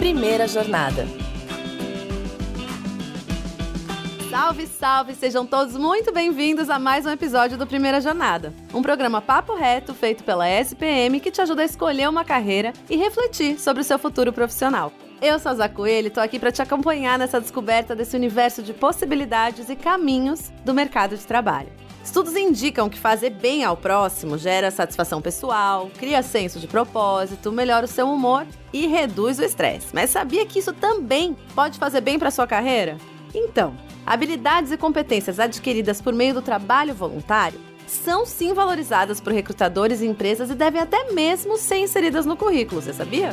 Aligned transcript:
Primeira 0.00 0.48
Jornada. 0.48 1.06
Salve, 4.30 4.66
salve! 4.66 5.14
Sejam 5.14 5.44
todos 5.44 5.76
muito 5.76 6.10
bem-vindos 6.10 6.70
a 6.70 6.78
mais 6.78 7.04
um 7.04 7.10
episódio 7.10 7.58
do 7.58 7.66
Primeira 7.66 8.00
Jornada. 8.00 8.54
Um 8.72 8.80
programa 8.80 9.20
papo 9.20 9.54
reto 9.54 9.92
feito 9.92 10.24
pela 10.24 10.48
SPM 10.48 11.20
que 11.20 11.30
te 11.30 11.42
ajuda 11.42 11.60
a 11.60 11.66
escolher 11.66 12.08
uma 12.08 12.24
carreira 12.24 12.72
e 12.88 12.96
refletir 12.96 13.60
sobre 13.60 13.82
o 13.82 13.84
seu 13.84 13.98
futuro 13.98 14.32
profissional. 14.32 14.90
Eu 15.20 15.38
sou 15.38 15.52
a 15.52 15.54
Zá 15.54 15.68
Coelho 15.68 16.06
e 16.06 16.10
tô 16.10 16.20
aqui 16.20 16.38
para 16.38 16.50
te 16.50 16.62
acompanhar 16.62 17.18
nessa 17.18 17.38
descoberta 17.38 17.94
desse 17.94 18.16
universo 18.16 18.62
de 18.62 18.72
possibilidades 18.72 19.68
e 19.68 19.76
caminhos 19.76 20.50
do 20.64 20.72
mercado 20.72 21.14
de 21.14 21.26
trabalho. 21.26 21.68
Estudos 22.02 22.34
indicam 22.34 22.88
que 22.88 22.98
fazer 22.98 23.30
bem 23.30 23.62
ao 23.62 23.76
próximo 23.76 24.38
gera 24.38 24.70
satisfação 24.70 25.20
pessoal, 25.20 25.90
cria 25.98 26.22
senso 26.22 26.58
de 26.58 26.66
propósito, 26.66 27.52
melhora 27.52 27.84
o 27.84 27.88
seu 27.88 28.08
humor 28.08 28.46
e 28.72 28.86
reduz 28.86 29.38
o 29.38 29.44
estresse. 29.44 29.88
Mas 29.92 30.10
sabia 30.10 30.46
que 30.46 30.58
isso 30.58 30.72
também 30.72 31.36
pode 31.54 31.78
fazer 31.78 32.00
bem 32.00 32.18
para 32.18 32.30
sua 32.30 32.46
carreira? 32.46 32.96
Então, 33.34 33.76
habilidades 34.06 34.72
e 34.72 34.76
competências 34.76 35.38
adquiridas 35.38 36.00
por 36.00 36.12
meio 36.14 36.34
do 36.34 36.42
trabalho 36.42 36.94
voluntário 36.94 37.60
são 37.86 38.24
sim 38.24 38.54
valorizadas 38.54 39.20
por 39.20 39.32
recrutadores 39.32 40.00
e 40.00 40.06
empresas 40.06 40.48
e 40.50 40.54
devem 40.54 40.80
até 40.80 41.12
mesmo 41.12 41.58
ser 41.58 41.78
inseridas 41.78 42.24
no 42.24 42.36
currículo, 42.36 42.80
você 42.80 42.92
sabia? 42.92 43.30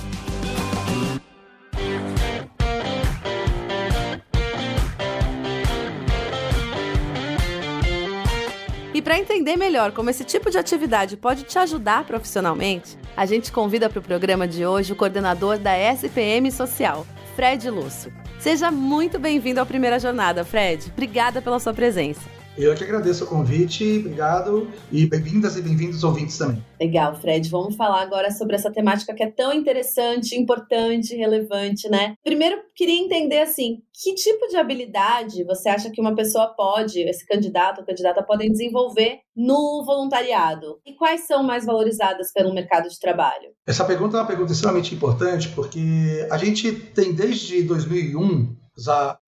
Para 9.07 9.17
entender 9.17 9.55
melhor 9.55 9.93
como 9.93 10.09
esse 10.09 10.25
tipo 10.25 10.51
de 10.51 10.57
atividade 10.57 11.15
pode 11.15 11.43
te 11.43 11.57
ajudar 11.57 12.03
profissionalmente, 12.03 12.97
a 13.15 13.25
gente 13.25 13.53
convida 13.53 13.89
para 13.89 13.99
o 13.99 14.01
programa 14.01 14.45
de 14.45 14.65
hoje 14.65 14.91
o 14.91 14.97
coordenador 14.97 15.57
da 15.57 15.77
SPM 15.77 16.51
Social, 16.51 17.07
Fred 17.33 17.69
Lúcio. 17.69 18.11
Seja 18.37 18.69
muito 18.69 19.17
bem-vindo 19.17 19.61
à 19.61 19.65
primeira 19.65 19.97
jornada, 19.97 20.43
Fred. 20.43 20.91
Obrigada 20.91 21.41
pela 21.41 21.57
sua 21.57 21.73
presença. 21.73 22.36
Eu 22.57 22.73
que 22.73 22.83
agradeço 22.83 23.23
o 23.23 23.27
convite, 23.27 23.99
obrigado 23.99 24.67
e 24.91 25.05
bem-vindas 25.05 25.55
e 25.57 25.61
bem-vindos 25.61 26.03
ouvintes 26.03 26.39
também. 26.39 26.65
Legal, 26.81 27.13
Fred. 27.13 27.47
Vamos 27.51 27.75
falar 27.75 28.01
agora 28.01 28.31
sobre 28.31 28.55
essa 28.55 28.71
temática 28.71 29.13
que 29.13 29.21
é 29.21 29.29
tão 29.29 29.53
interessante, 29.53 30.35
importante, 30.35 31.15
relevante, 31.15 31.87
né? 31.87 32.15
Primeiro, 32.23 32.57
queria 32.75 32.99
entender 32.99 33.41
assim, 33.41 33.83
que 33.93 34.15
tipo 34.15 34.47
de 34.47 34.55
habilidade 34.57 35.43
você 35.43 35.69
acha 35.69 35.91
que 35.91 36.01
uma 36.01 36.15
pessoa 36.15 36.47
pode, 36.47 36.99
esse 37.01 37.27
candidato 37.27 37.81
ou 37.81 37.85
candidata 37.85 38.23
podem 38.23 38.51
desenvolver 38.51 39.19
no 39.35 39.83
voluntariado? 39.85 40.79
E 40.83 40.93
quais 40.95 41.27
são 41.27 41.43
mais 41.43 41.63
valorizadas 41.63 42.33
pelo 42.33 42.55
mercado 42.55 42.89
de 42.89 42.99
trabalho? 42.99 43.51
Essa 43.67 43.85
pergunta 43.85 44.17
é 44.17 44.19
uma 44.19 44.27
pergunta 44.27 44.51
extremamente 44.51 44.95
importante 44.95 45.49
porque 45.49 46.27
a 46.31 46.37
gente 46.39 46.71
tem 46.71 47.13
desde 47.13 47.61
2001 47.61 48.57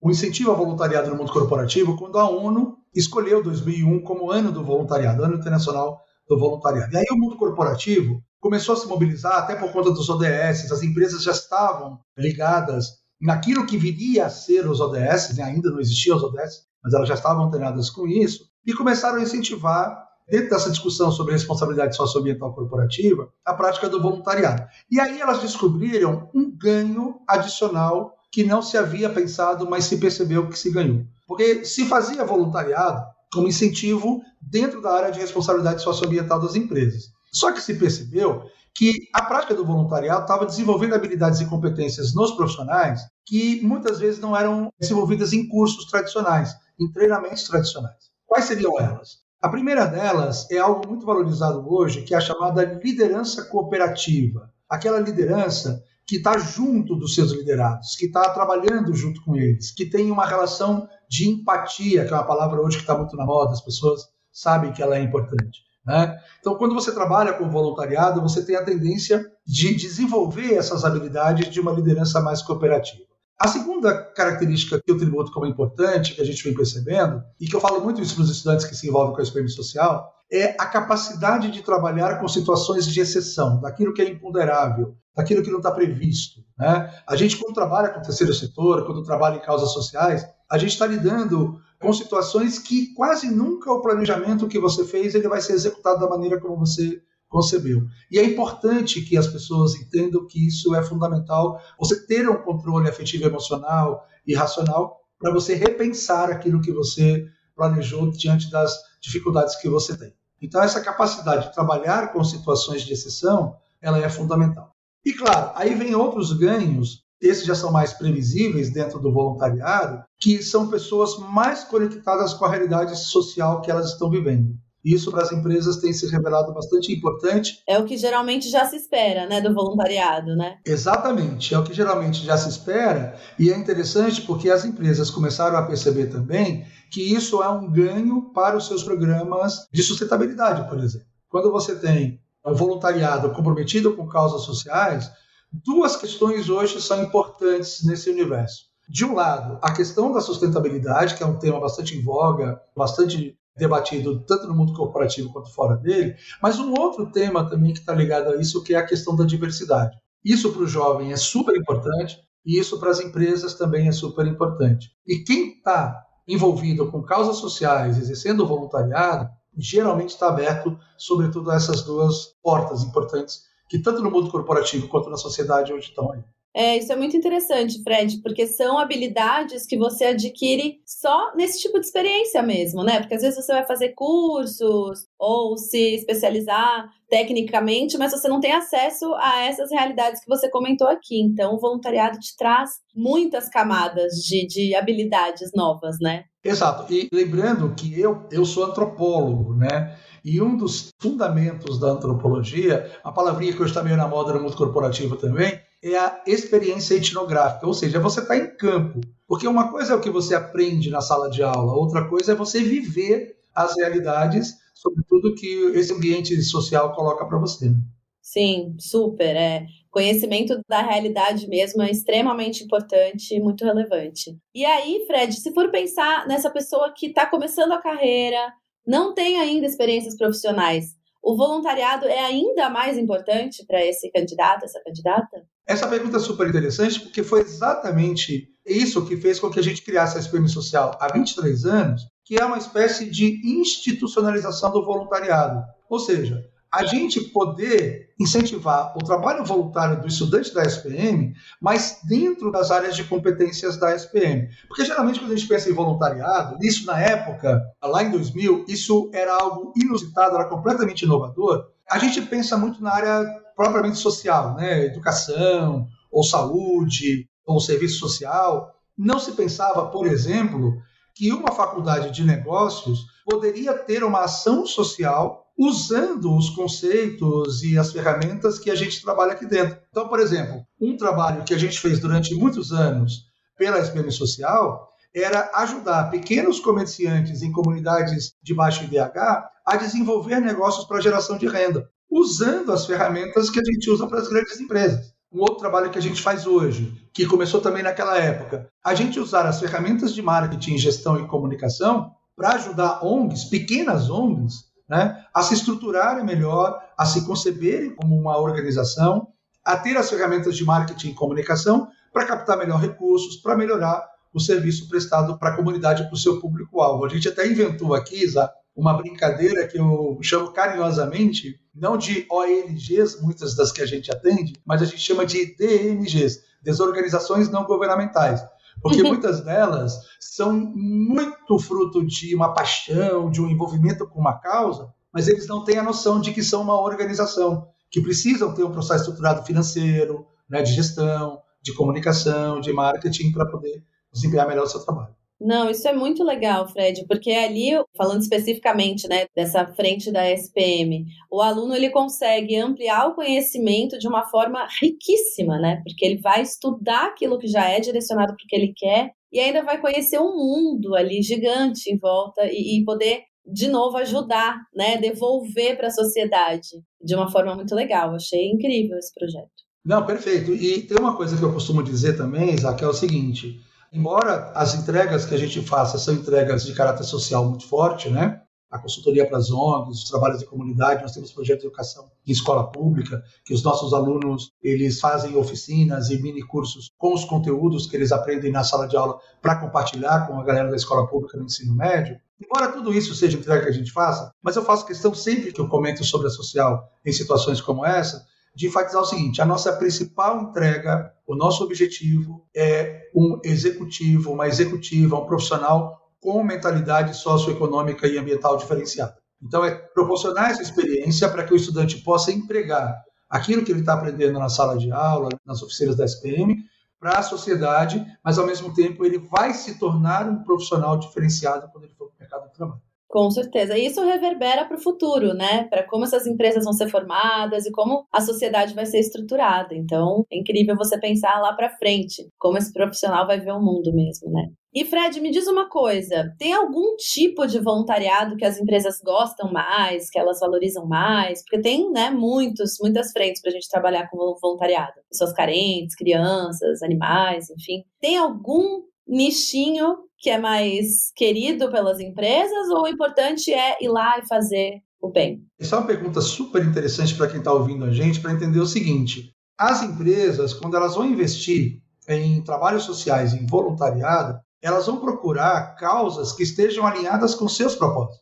o 0.00 0.10
incentivo 0.10 0.50
ao 0.50 0.56
voluntariado 0.56 1.10
no 1.10 1.16
mundo 1.16 1.32
corporativo 1.32 1.96
quando 1.96 2.18
a 2.18 2.28
ONU 2.28 2.79
escolheu 2.94 3.42
2001 3.42 4.02
como 4.02 4.30
ano 4.30 4.52
do 4.52 4.64
voluntariado, 4.64 5.24
ano 5.24 5.36
internacional 5.36 6.00
do 6.28 6.38
voluntariado. 6.38 6.92
E 6.92 6.96
aí 6.96 7.06
o 7.10 7.16
mundo 7.16 7.36
corporativo 7.36 8.22
começou 8.40 8.74
a 8.74 8.78
se 8.78 8.86
mobilizar 8.86 9.38
até 9.38 9.54
por 9.54 9.70
conta 9.72 9.90
dos 9.90 10.08
ODS, 10.08 10.70
as 10.70 10.82
empresas 10.82 11.22
já 11.22 11.32
estavam 11.32 11.98
ligadas 12.16 13.00
naquilo 13.20 13.66
que 13.66 13.76
viria 13.76 14.26
a 14.26 14.30
ser 14.30 14.68
os 14.68 14.80
ODS, 14.80 15.36
né? 15.36 15.44
ainda 15.44 15.70
não 15.70 15.80
existiam 15.80 16.16
os 16.16 16.22
ODS, 16.22 16.64
mas 16.82 16.94
elas 16.94 17.08
já 17.08 17.14
estavam 17.14 17.44
antenadas 17.44 17.90
com 17.90 18.06
isso, 18.06 18.48
e 18.66 18.72
começaram 18.72 19.18
a 19.18 19.22
incentivar, 19.22 20.08
dentro 20.28 20.50
dessa 20.50 20.70
discussão 20.70 21.10
sobre 21.10 21.32
responsabilidade 21.32 21.96
socioambiental 21.96 22.54
corporativa, 22.54 23.28
a 23.44 23.52
prática 23.52 23.88
do 23.88 24.00
voluntariado. 24.00 24.64
E 24.90 25.00
aí 25.00 25.20
elas 25.20 25.40
descobriram 25.40 26.30
um 26.32 26.56
ganho 26.56 27.20
adicional 27.28 28.14
que 28.30 28.44
não 28.44 28.62
se 28.62 28.76
havia 28.76 29.10
pensado, 29.10 29.68
mas 29.68 29.84
se 29.84 29.98
percebeu 29.98 30.48
que 30.48 30.58
se 30.58 30.70
ganhou. 30.70 31.04
Porque 31.26 31.64
se 31.64 31.86
fazia 31.86 32.24
voluntariado 32.24 33.04
como 33.32 33.48
incentivo 33.48 34.22
dentro 34.40 34.80
da 34.80 34.92
área 34.92 35.12
de 35.12 35.20
responsabilidade 35.20 35.82
socioambiental 35.82 36.40
das 36.40 36.54
empresas. 36.54 37.10
Só 37.32 37.52
que 37.52 37.60
se 37.60 37.74
percebeu 37.74 38.44
que 38.74 39.08
a 39.12 39.22
prática 39.22 39.54
do 39.54 39.64
voluntariado 39.64 40.22
estava 40.22 40.46
desenvolvendo 40.46 40.94
habilidades 40.94 41.40
e 41.40 41.46
competências 41.46 42.14
nos 42.14 42.32
profissionais 42.32 43.02
que 43.26 43.60
muitas 43.62 43.98
vezes 43.98 44.20
não 44.20 44.36
eram 44.36 44.72
desenvolvidas 44.78 45.32
em 45.32 45.46
cursos 45.48 45.84
tradicionais, 45.86 46.54
em 46.80 46.90
treinamentos 46.90 47.44
tradicionais. 47.44 48.10
Quais 48.26 48.46
seriam 48.46 48.78
elas? 48.78 49.18
A 49.40 49.48
primeira 49.48 49.86
delas 49.86 50.46
é 50.50 50.58
algo 50.58 50.86
muito 50.86 51.06
valorizado 51.06 51.64
hoje, 51.72 52.02
que 52.02 52.14
é 52.14 52.16
a 52.16 52.20
chamada 52.20 52.62
liderança 52.62 53.44
cooperativa. 53.44 54.52
Aquela 54.68 55.00
liderança 55.00 55.82
que 56.10 56.16
está 56.16 56.36
junto 56.36 56.96
dos 56.96 57.14
seus 57.14 57.30
liderados, 57.30 57.94
que 57.94 58.06
está 58.06 58.28
trabalhando 58.30 58.92
junto 58.96 59.22
com 59.22 59.36
eles, 59.36 59.70
que 59.70 59.86
tem 59.86 60.10
uma 60.10 60.26
relação 60.26 60.88
de 61.08 61.28
empatia, 61.28 62.04
que 62.04 62.12
é 62.12 62.16
uma 62.16 62.26
palavra 62.26 62.60
hoje 62.60 62.78
que 62.78 62.82
está 62.82 62.98
muito 62.98 63.16
na 63.16 63.24
moda, 63.24 63.52
as 63.52 63.60
pessoas 63.60 64.08
sabem 64.32 64.72
que 64.72 64.82
ela 64.82 64.96
é 64.96 65.00
importante. 65.00 65.60
Né? 65.86 66.18
Então, 66.40 66.56
quando 66.56 66.74
você 66.74 66.92
trabalha 66.92 67.34
com 67.34 67.48
voluntariado, 67.48 68.20
você 68.20 68.44
tem 68.44 68.56
a 68.56 68.64
tendência 68.64 69.24
de 69.46 69.72
desenvolver 69.76 70.54
essas 70.54 70.84
habilidades 70.84 71.48
de 71.48 71.60
uma 71.60 71.70
liderança 71.70 72.20
mais 72.20 72.42
cooperativa. 72.42 73.04
A 73.38 73.46
segunda 73.46 73.94
característica 74.12 74.82
que 74.84 74.90
eu 74.90 74.98
tributo 74.98 75.30
como 75.30 75.46
importante, 75.46 76.16
que 76.16 76.20
a 76.20 76.26
gente 76.26 76.42
vem 76.42 76.54
percebendo, 76.54 77.22
e 77.38 77.46
que 77.46 77.54
eu 77.54 77.60
falo 77.60 77.80
muito 77.82 78.02
isso 78.02 78.16
para 78.16 78.24
os 78.24 78.30
estudantes 78.30 78.66
que 78.66 78.74
se 78.74 78.88
envolvem 78.88 79.14
com 79.14 79.20
a 79.20 79.22
SPM 79.22 79.48
social, 79.48 80.12
é 80.28 80.56
a 80.58 80.66
capacidade 80.66 81.52
de 81.52 81.62
trabalhar 81.62 82.18
com 82.18 82.26
situações 82.26 82.84
de 82.84 83.00
exceção, 83.00 83.60
daquilo 83.60 83.94
que 83.94 84.02
é 84.02 84.08
imponderável, 84.08 84.96
daquilo 85.14 85.42
que 85.42 85.50
não 85.50 85.58
está 85.58 85.70
previsto. 85.70 86.40
Né? 86.58 86.92
A 87.06 87.16
gente, 87.16 87.36
quando 87.36 87.54
trabalha 87.54 87.88
com 87.88 88.00
o 88.00 88.02
terceiro 88.02 88.32
setor, 88.32 88.86
quando 88.86 89.02
trabalha 89.02 89.36
em 89.36 89.42
causas 89.42 89.72
sociais, 89.72 90.26
a 90.50 90.58
gente 90.58 90.72
está 90.72 90.86
lidando 90.86 91.60
com 91.80 91.92
situações 91.92 92.58
que 92.58 92.92
quase 92.94 93.30
nunca 93.30 93.72
o 93.72 93.80
planejamento 93.80 94.46
que 94.46 94.58
você 94.58 94.84
fez 94.84 95.14
ele 95.14 95.28
vai 95.28 95.40
ser 95.40 95.54
executado 95.54 96.00
da 96.00 96.08
maneira 96.08 96.38
como 96.38 96.58
você 96.58 97.00
concebeu. 97.28 97.86
E 98.10 98.18
é 98.18 98.24
importante 98.24 99.00
que 99.02 99.16
as 99.16 99.28
pessoas 99.28 99.74
entendam 99.76 100.26
que 100.26 100.48
isso 100.48 100.74
é 100.74 100.82
fundamental, 100.82 101.60
você 101.78 102.04
ter 102.04 102.28
um 102.28 102.42
controle 102.42 102.88
afetivo, 102.88 103.24
emocional 103.24 104.04
e 104.26 104.34
racional 104.34 105.00
para 105.18 105.32
você 105.32 105.54
repensar 105.54 106.28
aquilo 106.28 106.60
que 106.60 106.72
você 106.72 107.26
planejou 107.54 108.10
diante 108.10 108.50
das 108.50 108.76
dificuldades 109.00 109.56
que 109.56 109.68
você 109.68 109.96
tem. 109.96 110.12
Então 110.42 110.62
essa 110.62 110.80
capacidade 110.80 111.48
de 111.48 111.54
trabalhar 111.54 112.12
com 112.12 112.24
situações 112.24 112.82
de 112.82 112.92
exceção, 112.92 113.56
ela 113.80 113.98
é 113.98 114.08
fundamental. 114.08 114.69
E 115.04 115.12
claro, 115.12 115.52
aí 115.54 115.74
vem 115.74 115.94
outros 115.94 116.32
ganhos, 116.32 117.02
esses 117.20 117.44
já 117.44 117.54
são 117.54 117.72
mais 117.72 117.92
previsíveis 117.92 118.70
dentro 118.70 118.98
do 118.98 119.12
voluntariado, 119.12 120.04
que 120.18 120.42
são 120.42 120.68
pessoas 120.68 121.18
mais 121.18 121.64
conectadas 121.64 122.34
com 122.34 122.44
a 122.44 122.50
realidade 122.50 122.98
social 122.98 123.60
que 123.60 123.70
elas 123.70 123.92
estão 123.92 124.10
vivendo. 124.10 124.54
Isso 124.84 125.10
para 125.10 125.22
as 125.22 125.32
empresas 125.32 125.76
tem 125.76 125.92
se 125.92 126.06
revelado 126.10 126.54
bastante 126.54 126.92
importante. 126.92 127.62
É 127.68 127.78
o 127.78 127.84
que 127.84 127.98
geralmente 127.98 128.48
já 128.48 128.64
se 128.64 128.76
espera, 128.76 129.26
né, 129.26 129.40
do 129.40 129.54
voluntariado, 129.54 130.34
né? 130.34 130.56
Exatamente, 130.64 131.54
é 131.54 131.58
o 131.58 131.62
que 131.62 131.74
geralmente 131.74 132.24
já 132.24 132.36
se 132.36 132.48
espera 132.48 133.14
e 133.38 133.50
é 133.50 133.56
interessante 133.56 134.22
porque 134.22 134.48
as 134.48 134.64
empresas 134.64 135.10
começaram 135.10 135.58
a 135.58 135.66
perceber 135.66 136.06
também 136.06 136.64
que 136.90 137.02
isso 137.02 137.42
é 137.42 137.48
um 137.48 137.70
ganho 137.70 138.32
para 138.32 138.56
os 138.56 138.66
seus 138.66 138.82
programas 138.82 139.68
de 139.70 139.82
sustentabilidade, 139.82 140.68
por 140.68 140.78
exemplo. 140.78 141.06
Quando 141.28 141.52
você 141.52 141.76
tem 141.76 142.18
um 142.46 142.54
voluntariado 142.54 143.30
comprometido 143.30 143.94
com 143.94 144.08
causas 144.08 144.42
sociais, 144.42 145.10
duas 145.52 145.96
questões 145.96 146.48
hoje 146.48 146.80
são 146.80 147.02
importantes 147.02 147.84
nesse 147.84 148.10
universo. 148.10 148.70
De 148.88 149.04
um 149.04 149.14
lado, 149.14 149.58
a 149.62 149.72
questão 149.72 150.12
da 150.12 150.20
sustentabilidade, 150.20 151.14
que 151.14 151.22
é 151.22 151.26
um 151.26 151.38
tema 151.38 151.60
bastante 151.60 151.96
em 151.96 152.02
voga, 152.02 152.60
bastante 152.76 153.38
debatido 153.56 154.20
tanto 154.20 154.46
no 154.46 154.54
mundo 154.54 154.72
corporativo 154.72 155.32
quanto 155.32 155.52
fora 155.52 155.76
dele, 155.76 156.16
mas 156.42 156.58
um 156.58 156.72
outro 156.72 157.10
tema 157.12 157.48
também 157.48 157.72
que 157.72 157.80
está 157.80 157.94
ligado 157.94 158.30
a 158.30 158.36
isso, 158.36 158.62
que 158.62 158.74
é 158.74 158.78
a 158.78 158.86
questão 158.86 159.14
da 159.14 159.24
diversidade. 159.24 159.96
Isso 160.24 160.52
para 160.52 160.62
o 160.62 160.66
jovem 160.66 161.12
é 161.12 161.16
super 161.16 161.54
importante 161.56 162.18
e 162.44 162.58
isso 162.58 162.78
para 162.80 162.90
as 162.90 163.00
empresas 163.00 163.54
também 163.54 163.86
é 163.86 163.92
super 163.92 164.26
importante. 164.26 164.90
E 165.06 165.18
quem 165.18 165.50
está 165.52 166.02
envolvido 166.26 166.90
com 166.90 167.02
causas 167.02 167.36
sociais, 167.36 167.98
exercendo 167.98 168.46
voluntariado, 168.46 169.28
geralmente 169.56 170.10
está 170.10 170.28
aberto, 170.28 170.78
sobretudo, 170.96 171.50
a 171.50 171.56
essas 171.56 171.82
duas 171.82 172.34
portas 172.42 172.82
importantes 172.82 173.48
que 173.68 173.78
tanto 173.78 174.02
no 174.02 174.10
mundo 174.10 174.30
corporativo 174.30 174.88
quanto 174.88 175.08
na 175.08 175.16
sociedade 175.16 175.72
hoje 175.72 175.88
estão 175.90 176.12
aí. 176.12 176.24
É, 176.54 176.76
isso 176.76 176.92
é 176.92 176.96
muito 176.96 177.16
interessante, 177.16 177.80
Fred, 177.82 178.20
porque 178.22 178.46
são 178.46 178.76
habilidades 178.76 179.64
que 179.66 179.78
você 179.78 180.06
adquire 180.06 180.80
só 180.84 181.32
nesse 181.36 181.60
tipo 181.60 181.78
de 181.78 181.86
experiência 181.86 182.42
mesmo, 182.42 182.82
né? 182.82 182.98
Porque 182.98 183.14
às 183.14 183.22
vezes 183.22 183.44
você 183.44 183.52
vai 183.52 183.64
fazer 183.64 183.90
cursos 183.90 185.06
ou 185.16 185.56
se 185.56 185.94
especializar 185.94 186.88
tecnicamente, 187.08 187.96
mas 187.96 188.10
você 188.10 188.28
não 188.28 188.40
tem 188.40 188.52
acesso 188.52 189.14
a 189.14 189.42
essas 189.42 189.70
realidades 189.70 190.20
que 190.20 190.28
você 190.28 190.50
comentou 190.50 190.88
aqui. 190.88 191.20
Então, 191.20 191.54
o 191.54 191.60
voluntariado 191.60 192.18
te 192.18 192.36
traz 192.36 192.70
muitas 192.94 193.48
camadas 193.48 194.14
de, 194.14 194.46
de 194.46 194.74
habilidades 194.74 195.50
novas, 195.54 195.98
né? 196.00 196.24
Exato. 196.42 196.92
E 196.92 197.08
lembrando 197.12 197.74
que 197.74 197.98
eu, 198.00 198.26
eu 198.32 198.44
sou 198.44 198.64
antropólogo, 198.64 199.54
né? 199.54 199.96
E 200.24 200.40
um 200.40 200.56
dos 200.56 200.90
fundamentos 201.00 201.78
da 201.78 201.88
antropologia, 201.88 202.90
a 203.04 203.12
palavrinha 203.12 203.52
que 203.52 203.62
hoje 203.62 203.70
está 203.70 203.82
meio 203.82 203.96
na 203.96 204.08
moda 204.08 204.32
no 204.32 204.40
mundo 204.40 204.56
corporativo 204.56 205.16
também, 205.16 205.60
é 205.82 205.96
a 205.96 206.22
experiência 206.26 206.94
etnográfica, 206.94 207.66
ou 207.66 207.74
seja, 207.74 207.98
você 207.98 208.20
está 208.20 208.36
em 208.36 208.54
campo. 208.56 209.00
Porque 209.26 209.46
uma 209.46 209.70
coisa 209.70 209.92
é 209.92 209.96
o 209.96 210.00
que 210.00 210.10
você 210.10 210.34
aprende 210.34 210.90
na 210.90 211.00
sala 211.00 211.30
de 211.30 211.42
aula, 211.42 211.74
outra 211.74 212.08
coisa 212.08 212.32
é 212.32 212.34
você 212.34 212.60
viver 212.60 213.38
as 213.54 213.76
realidades, 213.76 214.54
sobretudo 214.74 215.34
que 215.34 215.72
esse 215.74 215.92
ambiente 215.92 216.40
social 216.42 216.94
coloca 216.94 217.24
para 217.24 217.38
você. 217.38 217.72
Sim, 218.20 218.76
super. 218.78 219.34
É. 219.34 219.66
Conhecimento 219.90 220.60
da 220.68 220.82
realidade 220.82 221.48
mesmo 221.48 221.82
é 221.82 221.90
extremamente 221.90 222.62
importante 222.62 223.34
e 223.34 223.40
muito 223.40 223.64
relevante. 223.64 224.38
E 224.54 224.64
aí, 224.64 225.04
Fred, 225.06 225.34
se 225.34 225.52
for 225.52 225.70
pensar 225.70 226.28
nessa 226.28 226.50
pessoa 226.50 226.92
que 226.96 227.06
está 227.06 227.26
começando 227.26 227.72
a 227.72 227.82
carreira, 227.82 228.52
não 228.86 229.14
tem 229.14 229.40
ainda 229.40 229.66
experiências 229.66 230.16
profissionais, 230.16 230.96
o 231.22 231.36
voluntariado 231.36 232.06
é 232.06 232.20
ainda 232.20 232.70
mais 232.70 232.96
importante 232.96 233.64
para 233.66 233.84
esse 233.84 234.10
candidato, 234.10 234.64
essa 234.64 234.82
candidata? 234.82 235.46
Essa 235.66 235.86
pergunta 235.86 236.16
é 236.16 236.20
super 236.20 236.48
interessante 236.48 237.00
porque 237.00 237.22
foi 237.22 237.40
exatamente 237.40 238.48
isso 238.66 239.06
que 239.06 239.16
fez 239.16 239.38
com 239.38 239.50
que 239.50 239.60
a 239.60 239.62
gente 239.62 239.82
criasse 239.82 240.16
a 240.16 240.20
SPM 240.20 240.48
Social 240.48 240.96
há 241.00 241.12
23 241.12 241.64
anos, 241.64 242.02
que 242.24 242.36
é 242.36 242.44
uma 242.44 242.58
espécie 242.58 243.08
de 243.08 243.40
institucionalização 243.44 244.72
do 244.72 244.84
voluntariado. 244.84 245.62
Ou 245.88 245.98
seja, 245.98 246.44
a 246.72 246.84
gente 246.84 247.20
poder 247.20 248.10
incentivar 248.18 248.96
o 248.96 249.04
trabalho 249.04 249.44
voluntário 249.44 250.00
do 250.00 250.06
estudante 250.06 250.54
da 250.54 250.62
SPM, 250.62 251.34
mas 251.60 251.98
dentro 252.06 252.52
das 252.52 252.70
áreas 252.70 252.94
de 252.94 253.02
competências 253.02 253.76
da 253.76 253.94
SPM. 253.94 254.48
Porque 254.68 254.84
geralmente 254.84 255.18
quando 255.18 255.32
a 255.32 255.36
gente 255.36 255.48
pensa 255.48 255.68
em 255.68 255.74
voluntariado, 255.74 256.58
isso 256.62 256.86
na 256.86 257.00
época, 257.00 257.60
lá 257.82 258.04
em 258.04 258.10
2000, 258.10 258.66
isso 258.68 259.10
era 259.12 259.34
algo 259.34 259.72
inusitado, 259.76 260.36
era 260.36 260.44
completamente 260.44 261.02
inovador. 261.02 261.66
A 261.90 261.98
gente 261.98 262.22
pensa 262.22 262.56
muito 262.56 262.80
na 262.80 262.92
área 262.92 263.39
propriamente 263.60 263.98
social, 263.98 264.54
né? 264.54 264.86
educação, 264.86 265.86
ou 266.10 266.24
saúde, 266.24 267.28
ou 267.44 267.60
serviço 267.60 267.98
social. 267.98 268.74
Não 268.96 269.18
se 269.18 269.32
pensava, 269.32 269.88
por 269.88 270.06
exemplo, 270.06 270.80
que 271.14 271.30
uma 271.30 271.52
faculdade 271.52 272.10
de 272.10 272.24
negócios 272.24 273.04
poderia 273.22 273.74
ter 273.74 274.02
uma 274.02 274.22
ação 274.22 274.64
social 274.64 275.44
usando 275.58 276.34
os 276.34 276.48
conceitos 276.48 277.62
e 277.62 277.76
as 277.76 277.92
ferramentas 277.92 278.58
que 278.58 278.70
a 278.70 278.74
gente 278.74 279.02
trabalha 279.02 279.32
aqui 279.32 279.44
dentro. 279.44 279.78
Então, 279.90 280.08
por 280.08 280.20
exemplo, 280.20 280.64
um 280.80 280.96
trabalho 280.96 281.44
que 281.44 281.52
a 281.52 281.58
gente 281.58 281.78
fez 281.78 281.98
durante 281.98 282.34
muitos 282.34 282.72
anos 282.72 283.26
pela 283.58 283.78
SPM 283.78 284.10
Social 284.10 284.88
era 285.14 285.50
ajudar 285.56 286.10
pequenos 286.10 286.60
comerciantes 286.60 287.42
em 287.42 287.52
comunidades 287.52 288.32
de 288.42 288.54
baixo 288.54 288.84
IDH 288.84 289.18
a 289.66 289.76
desenvolver 289.76 290.40
negócios 290.40 290.86
para 290.86 291.02
geração 291.02 291.36
de 291.36 291.46
renda, 291.46 291.90
usando 292.10 292.72
as 292.72 292.86
ferramentas 292.86 293.48
que 293.48 293.60
a 293.60 293.64
gente 293.64 293.88
usa 293.88 294.06
para 294.06 294.20
as 294.20 294.28
grandes 294.28 294.58
empresas. 294.60 295.14
Um 295.32 295.40
outro 295.40 295.58
trabalho 295.58 295.90
que 295.90 295.98
a 295.98 296.02
gente 296.02 296.20
faz 296.20 296.44
hoje, 296.46 296.92
que 297.12 297.24
começou 297.24 297.60
também 297.60 297.84
naquela 297.84 298.18
época, 298.18 298.68
a 298.84 298.94
gente 298.94 299.20
usar 299.20 299.46
as 299.46 299.60
ferramentas 299.60 300.12
de 300.12 300.20
marketing, 300.20 300.76
gestão 300.76 301.16
e 301.18 301.28
comunicação 301.28 302.10
para 302.36 302.54
ajudar 302.54 303.04
ONGs, 303.04 303.44
pequenas 303.44 304.10
ONGs, 304.10 304.64
né, 304.88 305.24
a 305.32 305.40
se 305.42 305.54
estruturarem 305.54 306.24
melhor, 306.24 306.82
a 306.98 307.06
se 307.06 307.24
conceberem 307.24 307.94
como 307.94 308.18
uma 308.18 308.36
organização, 308.38 309.28
a 309.64 309.76
ter 309.76 309.96
as 309.96 310.10
ferramentas 310.10 310.56
de 310.56 310.64
marketing 310.64 311.10
e 311.10 311.14
comunicação 311.14 311.88
para 312.12 312.26
captar 312.26 312.58
melhor 312.58 312.80
recursos, 312.80 313.36
para 313.36 313.56
melhorar 313.56 314.04
o 314.32 314.40
serviço 314.40 314.88
prestado 314.88 315.38
para 315.38 315.50
a 315.50 315.56
comunidade, 315.56 316.04
para 316.04 316.14
o 316.14 316.18
seu 316.18 316.40
público-alvo. 316.40 317.04
A 317.04 317.08
gente 317.08 317.28
até 317.28 317.46
inventou 317.46 317.94
aqui, 317.94 318.24
Isa, 318.24 318.50
uma 318.74 318.94
brincadeira 318.94 319.66
que 319.66 319.78
eu 319.78 320.18
chamo 320.22 320.52
carinhosamente, 320.52 321.60
não 321.74 321.96
de 321.96 322.26
ONGs, 322.30 323.20
muitas 323.20 323.54
das 323.54 323.72
que 323.72 323.82
a 323.82 323.86
gente 323.86 324.10
atende, 324.10 324.54
mas 324.64 324.80
a 324.82 324.84
gente 324.84 325.00
chama 325.00 325.26
de 325.26 325.54
DNGs, 325.56 326.42
Desorganizações 326.62 327.48
Não 327.48 327.64
Governamentais. 327.64 328.42
Porque 328.82 329.02
muitas 329.02 329.40
delas 329.42 329.94
são 330.18 330.52
muito 330.52 331.58
fruto 331.58 332.04
de 332.06 332.34
uma 332.34 332.54
paixão, 332.54 333.30
de 333.30 333.40
um 333.40 333.48
envolvimento 333.48 334.06
com 334.06 334.18
uma 334.18 334.38
causa, 334.38 334.92
mas 335.12 335.28
eles 335.28 335.46
não 335.46 335.64
têm 335.64 335.78
a 335.78 335.82
noção 335.82 336.20
de 336.20 336.32
que 336.32 336.42
são 336.42 336.62
uma 336.62 336.80
organização, 336.80 337.68
que 337.90 338.00
precisam 338.00 338.54
ter 338.54 338.64
um 338.64 338.72
processo 338.72 339.04
estruturado 339.04 339.44
financeiro, 339.44 340.26
né, 340.48 340.62
de 340.62 340.72
gestão, 340.72 341.42
de 341.62 341.74
comunicação, 341.74 342.60
de 342.60 342.72
marketing 342.72 343.32
para 343.32 343.46
poder 343.46 343.82
desempenhar 344.12 344.48
melhor 344.48 344.64
o 344.64 344.68
seu 344.68 344.80
trabalho. 344.80 345.14
Não, 345.40 345.70
isso 345.70 345.88
é 345.88 345.92
muito 345.94 346.22
legal, 346.22 346.68
Fred, 346.68 347.06
porque 347.08 347.30
ali, 347.30 347.70
falando 347.96 348.20
especificamente, 348.20 349.08
né, 349.08 349.24
dessa 349.34 349.66
frente 349.66 350.12
da 350.12 350.30
SPM, 350.30 351.06
o 351.30 351.40
aluno 351.40 351.74
ele 351.74 351.88
consegue 351.88 352.56
ampliar 352.56 353.08
o 353.08 353.14
conhecimento 353.14 353.98
de 353.98 354.06
uma 354.06 354.28
forma 354.28 354.68
riquíssima, 354.80 355.58
né? 355.58 355.80
Porque 355.82 356.04
ele 356.04 356.20
vai 356.20 356.42
estudar 356.42 357.06
aquilo 357.06 357.38
que 357.38 357.46
já 357.46 357.66
é 357.66 357.80
direcionado 357.80 358.34
para 358.34 358.44
o 358.44 358.46
que 358.46 358.54
ele 358.54 358.74
quer 358.76 359.12
e 359.32 359.40
ainda 359.40 359.62
vai 359.62 359.80
conhecer 359.80 360.18
um 360.18 360.36
mundo 360.36 360.94
ali 360.94 361.22
gigante 361.22 361.90
em 361.90 361.96
volta 361.96 362.42
e, 362.44 362.78
e 362.78 362.84
poder 362.84 363.22
de 363.46 363.68
novo 363.68 363.96
ajudar, 363.96 364.58
né, 364.74 364.98
devolver 364.98 365.76
para 365.76 365.88
a 365.88 365.90
sociedade 365.90 366.68
de 367.02 367.14
uma 367.14 367.30
forma 367.30 367.54
muito 367.54 367.74
legal. 367.74 368.14
Achei 368.14 368.50
incrível 368.50 368.98
esse 368.98 369.12
projeto. 369.14 369.48
Não, 369.84 370.04
perfeito. 370.04 370.52
E 370.52 370.82
tem 370.82 370.98
uma 370.98 371.16
coisa 371.16 371.36
que 371.36 371.42
eu 371.42 371.52
costumo 371.52 371.82
dizer 371.82 372.16
também, 372.16 372.54
Isaac, 372.54 372.84
é 372.84 372.86
o 372.86 372.92
seguinte: 372.92 373.58
Embora 373.92 374.52
as 374.54 374.74
entregas 374.74 375.24
que 375.24 375.34
a 375.34 375.38
gente 375.38 375.60
faça 375.62 375.98
são 375.98 376.14
entregas 376.14 376.64
de 376.64 376.72
caráter 376.74 377.02
social 377.02 377.44
muito 377.44 377.66
forte, 377.66 378.08
né? 378.08 378.40
A 378.70 378.78
consultoria 378.78 379.26
para 379.26 379.38
as 379.38 379.50
ONGs, 379.50 380.04
os 380.04 380.08
trabalhos 380.08 380.38
de 380.38 380.46
comunidade, 380.46 381.02
nós 381.02 381.12
temos 381.12 381.32
projetos 381.32 381.62
de 381.62 381.66
educação 381.66 382.08
em 382.24 382.30
escola 382.30 382.70
pública, 382.70 383.20
que 383.44 383.52
os 383.52 383.64
nossos 383.64 383.92
alunos 383.92 384.52
eles 384.62 385.00
fazem 385.00 385.34
oficinas 385.34 386.08
e 386.08 386.22
mini 386.22 386.40
cursos 386.40 386.88
com 386.96 387.12
os 387.12 387.24
conteúdos 387.24 387.88
que 387.88 387.96
eles 387.96 388.12
aprendem 388.12 388.52
na 388.52 388.62
sala 388.62 388.86
de 388.86 388.96
aula 388.96 389.18
para 389.42 389.56
compartilhar 389.56 390.28
com 390.28 390.38
a 390.38 390.44
galera 390.44 390.70
da 390.70 390.76
escola 390.76 391.08
pública 391.08 391.36
no 391.36 391.46
ensino 391.46 391.74
médio. 391.74 392.16
Embora 392.40 392.70
tudo 392.70 392.94
isso 392.94 393.12
seja 393.12 393.36
entrega 393.36 393.64
que 393.64 393.70
a 393.70 393.74
gente 393.74 393.90
faça, 393.90 394.30
mas 394.40 394.54
eu 394.54 394.64
faço 394.64 394.86
questão 394.86 395.12
sempre 395.12 395.52
que 395.52 395.60
eu 395.60 395.68
comento 395.68 396.04
sobre 396.04 396.28
a 396.28 396.30
social 396.30 396.88
em 397.04 397.10
situações 397.10 397.60
como 397.60 397.84
essa, 397.84 398.24
de 398.54 398.66
enfatizar 398.66 399.02
o 399.02 399.06
seguinte: 399.06 399.42
a 399.42 399.46
nossa 399.46 399.72
principal 399.72 400.40
entrega, 400.42 401.12
o 401.30 401.36
nosso 401.36 401.62
objetivo 401.62 402.44
é 402.52 403.08
um 403.14 403.38
executivo, 403.44 404.32
uma 404.32 404.48
executiva, 404.48 405.16
um 405.16 405.26
profissional 405.26 406.10
com 406.18 406.42
mentalidade 406.42 407.16
socioeconômica 407.16 408.08
e 408.08 408.18
ambiental 408.18 408.56
diferenciada. 408.56 409.16
Então, 409.40 409.64
é 409.64 409.70
proporcionar 409.70 410.50
essa 410.50 410.60
experiência 410.60 411.28
para 411.28 411.44
que 411.44 411.52
o 411.52 411.56
estudante 411.56 411.98
possa 411.98 412.32
empregar 412.32 413.00
aquilo 413.28 413.64
que 413.64 413.70
ele 413.70 413.78
está 413.78 413.94
aprendendo 413.94 414.40
na 414.40 414.48
sala 414.48 414.76
de 414.76 414.90
aula, 414.90 415.28
nas 415.46 415.62
oficinas 415.62 415.94
da 415.94 416.04
SPM, 416.04 416.64
para 416.98 417.20
a 417.20 417.22
sociedade, 417.22 418.04
mas 418.24 418.36
ao 418.36 418.44
mesmo 418.44 418.74
tempo 418.74 419.04
ele 419.04 419.18
vai 419.18 419.54
se 419.54 419.78
tornar 419.78 420.28
um 420.28 420.42
profissional 420.42 420.98
diferenciado 420.98 421.68
quando 421.70 421.84
ele 421.84 421.94
for 421.94 422.08
para 422.08 422.16
o 422.16 422.18
mercado 422.18 422.48
de 422.48 422.54
trabalho. 422.54 422.82
Com 423.10 423.28
certeza. 423.28 423.76
E 423.76 423.86
isso 423.86 424.00
reverbera 424.04 424.64
para 424.64 424.76
o 424.76 424.80
futuro, 424.80 425.34
né? 425.34 425.64
Para 425.64 425.82
como 425.82 426.04
essas 426.04 426.28
empresas 426.28 426.62
vão 426.62 426.72
ser 426.72 426.88
formadas 426.88 427.66
e 427.66 427.72
como 427.72 428.06
a 428.12 428.20
sociedade 428.20 428.72
vai 428.72 428.86
ser 428.86 429.00
estruturada. 429.00 429.74
Então, 429.74 430.24
é 430.32 430.38
incrível 430.38 430.76
você 430.76 430.96
pensar 430.98 431.40
lá 431.40 431.52
para 431.52 431.76
frente, 431.76 432.28
como 432.38 432.56
esse 432.56 432.72
profissional 432.72 433.26
vai 433.26 433.40
ver 433.40 433.50
o 433.50 433.60
mundo 433.60 433.92
mesmo, 433.92 434.30
né? 434.30 434.46
E 434.72 434.84
Fred, 434.84 435.20
me 435.20 435.32
diz 435.32 435.48
uma 435.48 435.68
coisa: 435.68 436.32
tem 436.38 436.52
algum 436.52 436.94
tipo 436.96 437.44
de 437.48 437.58
voluntariado 437.58 438.36
que 438.36 438.44
as 438.44 438.60
empresas 438.60 439.00
gostam 439.04 439.52
mais, 439.52 440.08
que 440.08 440.18
elas 440.18 440.38
valorizam 440.38 440.86
mais? 440.86 441.42
Porque 441.42 441.60
tem, 441.60 441.90
né, 441.90 442.10
muitos, 442.10 442.76
muitas 442.80 443.10
frentes 443.10 443.42
para 443.42 443.50
a 443.50 443.54
gente 443.54 443.68
trabalhar 443.68 444.08
com 444.08 444.36
voluntariado. 444.40 444.92
Pessoas 445.10 445.32
carentes, 445.32 445.96
crianças, 445.96 446.80
animais, 446.84 447.50
enfim. 447.50 447.82
Tem 448.00 448.16
algum 448.16 448.82
nichinho 449.10 449.98
que 450.16 450.30
é 450.30 450.38
mais 450.38 451.10
querido 451.16 451.70
pelas 451.70 451.98
empresas 451.98 452.68
ou 452.70 452.82
o 452.82 452.88
importante 452.88 453.52
é 453.52 453.82
ir 453.82 453.88
lá 453.88 454.18
e 454.18 454.26
fazer 454.26 454.80
o 455.00 455.10
bem? 455.10 455.42
Essa 455.58 455.76
é 455.76 455.78
uma 455.78 455.86
pergunta 455.86 456.20
super 456.20 456.64
interessante 456.64 457.14
para 457.16 457.26
quem 457.26 457.38
está 457.38 457.52
ouvindo 457.52 457.84
a 457.84 457.90
gente, 457.90 458.20
para 458.20 458.32
entender 458.32 458.60
o 458.60 458.66
seguinte: 458.66 459.34
as 459.58 459.82
empresas, 459.82 460.54
quando 460.54 460.76
elas 460.76 460.94
vão 460.94 461.04
investir 461.04 461.82
em 462.08 462.42
trabalhos 462.42 462.84
sociais, 462.84 463.34
em 463.34 463.46
voluntariado, 463.46 464.38
elas 464.62 464.86
vão 464.86 464.98
procurar 465.00 465.74
causas 465.76 466.32
que 466.32 466.42
estejam 466.42 466.86
alinhadas 466.86 467.34
com 467.34 467.48
seus 467.48 467.74
propósitos. 467.74 468.20